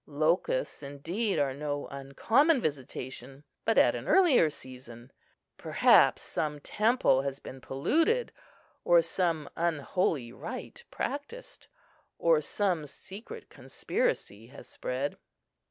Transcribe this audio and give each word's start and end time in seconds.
Locusts, 0.07 0.81
indeed, 0.81 1.37
are 1.37 1.53
no 1.53 1.85
uncommon 1.91 2.59
visitation, 2.59 3.43
but 3.65 3.77
at 3.77 3.93
an 3.93 4.07
earlier 4.07 4.49
season. 4.49 5.11
Perhaps 5.57 6.23
some 6.23 6.59
temple 6.59 7.21
has 7.21 7.37
been 7.37 7.61
polluted, 7.61 8.31
or 8.83 9.03
some 9.03 9.47
unholy 9.55 10.31
rite 10.31 10.85
practised, 10.89 11.67
or 12.17 12.41
some 12.41 12.87
secret 12.87 13.49
conspiracy 13.51 14.47
has 14.47 14.67
spread. 14.67 15.19